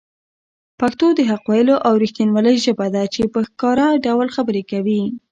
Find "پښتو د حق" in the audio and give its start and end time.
0.79-1.43